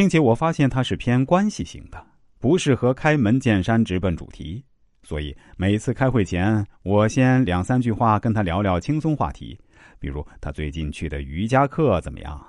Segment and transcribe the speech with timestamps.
[0.00, 2.02] 并且我发现他是偏关系型的，
[2.38, 4.64] 不适合开门见山直奔主题。
[5.02, 9.60] 所以每次开会前，我先两三句话跟他聊聊轻松话题，
[9.98, 12.42] 比如他最近去的瑜伽课怎么样，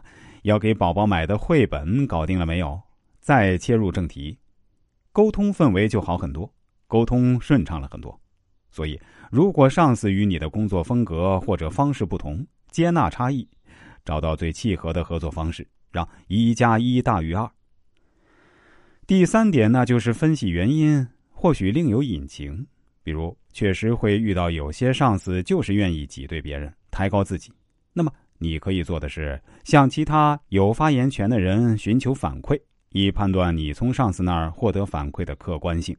[0.44, 2.82] 要给宝宝买的绘本搞定了没有，
[3.20, 4.40] 再切入正题，
[5.12, 6.50] 沟通氛围就好很多，
[6.88, 8.18] 沟通顺畅了很多。
[8.70, 8.98] 所以，
[9.30, 13.46] 如果上司与你的工作风格或者方式不同，接纳差异，
[14.06, 17.50] 找到最契合的合作方式，让一加一大于二。
[19.06, 21.06] 第三点，那就是分析原因。
[21.30, 22.68] 或许另有隐情，
[23.04, 27.52] 比如确实会遇到有些上司就是愿意挤兑别人、抬高自己。
[27.94, 35.98] 那么你可以做的是向其他有发言权的人寻求反馈，以判断你从上司那儿获得反馈的客观性。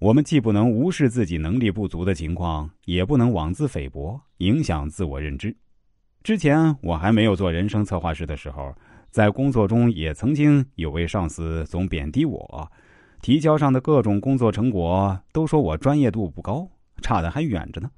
[0.00, 5.56] 我们既不能无视自己能力不足的情况，也不能妄自菲薄，影响自我认知。
[6.22, 8.74] 之前我还没有做人生策划师的时候，
[9.10, 12.70] 在工作中也曾经有位上司总贬低我。
[13.20, 16.68] 提交上的各种工作成果都说我专业度不高，
[17.02, 17.90] 差的还远着呢，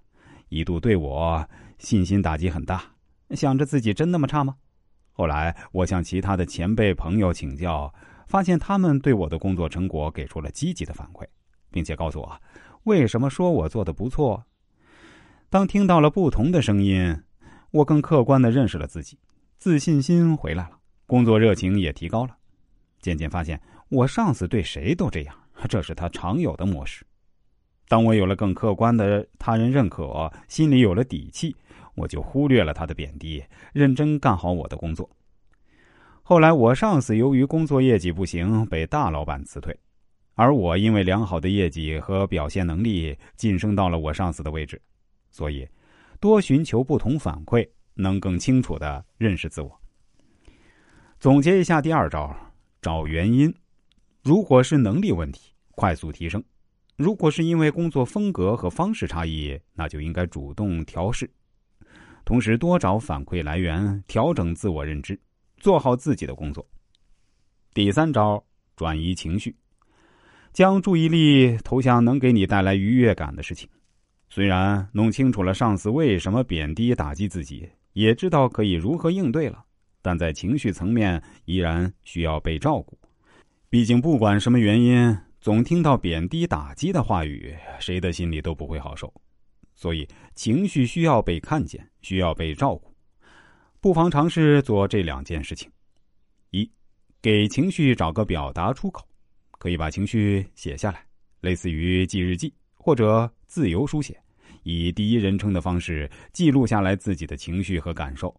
[0.48, 1.46] 一度对我
[1.78, 2.82] 信心打击很大，
[3.30, 4.54] 想着自己真那么差吗？
[5.12, 7.92] 后来我向其他的前辈朋友请教，
[8.28, 11.26] 发现他们对我的工作成果给出了积极的反馈，
[11.70, 12.40] 并且告诉我
[12.84, 14.42] 为什么说我做的不错。
[15.50, 17.14] 当听到了不同的声音，
[17.70, 19.18] 我更客观的认识了自己，
[19.58, 22.36] 自信心回来了，工作热情也提高了，
[23.00, 23.60] 渐渐发现。
[23.88, 25.34] 我上司对谁都这样，
[25.68, 27.04] 这是他常有的模式。
[27.88, 31.54] 当我有了更客观的他人认可，心里有了底气，
[31.96, 35.10] 我就忽略了他的贬低，认真干好我的工作。
[36.22, 39.76] 后来，我上司由于工作业绩不行，被大老板辞退，
[40.36, 44.80] 而我因为良好的业绩和表现能力，晋升到了我上司的位置。
[45.32, 45.66] 所以，
[46.20, 49.80] 多寻求不同反馈，能更清楚的认识自我。
[51.18, 52.36] 总结一下，第二招，
[52.82, 53.52] 找原因。
[54.22, 56.38] 如果是能力问题，快速提升；
[56.96, 61.28] 如果是因为工作风格和方式差异，那就应该主动调试。
[62.26, 65.18] 同时，多找反馈来源，调整自我认知，
[65.56, 66.66] 做好自己的工作。
[67.72, 68.44] 第三招，
[68.76, 69.56] 转移情绪，
[70.52, 73.66] 将注意力投向能给你带来愉悦感的事情。
[74.32, 79.64] 虽然弄清楚了上司为什么贬低打击自己，也知道可以如何应对了，
[80.00, 82.96] 但在情绪层面依然需要被照顾。
[83.68, 89.12] 毕竟，不管什么原因，总听到贬低、打击的话语，谁的心里都不会好受。
[89.74, 92.94] 所以，情绪需要被看见，需要被照顾。
[93.80, 95.68] 不妨尝试做这两件事情：
[96.50, 96.70] 一，
[97.20, 99.04] 给情绪找个表达出口，
[99.58, 101.04] 可以把情绪写下来，
[101.40, 102.52] 类似于记日记
[102.82, 104.18] 或者自由书写，
[104.62, 108.34] 以第一人称的方式记录下来自己的情绪和感受，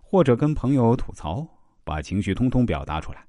[0.00, 1.46] 或者跟朋友吐槽，
[1.84, 3.22] 把情绪通通表达出来。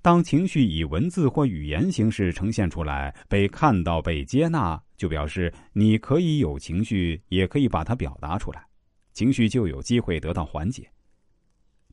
[0.00, 8.64] 当情绪以文字或语言形式呈现出来，被看到、被接纳，就表示你可以有情绪，也可以把它表达出来，
[9.12, 10.90] 情绪就有机会得到缓解。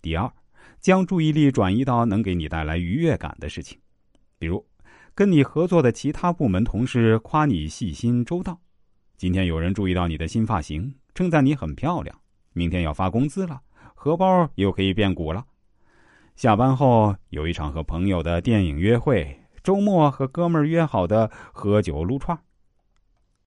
[0.01, 0.31] 第二，
[0.79, 3.77] 将注意力转移到能给你带来愉悦感的事情，
[4.39, 4.65] 比如
[5.17, 8.59] 跟你合作的其他部门同事夸你细心周到，
[9.17, 12.15] 今天有人注意到你的新发型，称赞你很漂亮，
[12.53, 13.59] 明天要发工资了，
[13.95, 15.43] 荷包又可以变鼓了。
[16.35, 22.37] 下班后有一场和朋友的电影约会，周末和哥们儿约好的喝酒撸串